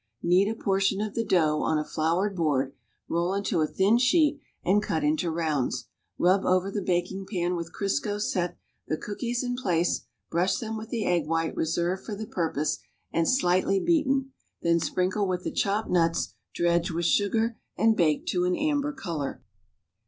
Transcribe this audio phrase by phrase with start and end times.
[0.23, 2.73] Knead a portion of the ilough on a flourcil board,
[3.07, 7.69] roll into a thin sheet and cut into rounds; rub over the baking pan \\ilh
[7.71, 12.25] Crisco set the cookies in place, Ijrush them with the egg white reserved for the
[12.25, 12.79] purpose
[13.13, 14.31] and slightly beaten,
[14.63, 19.43] then sprinkle with the chopped uuts, dredge with sugar and bake to an amber color.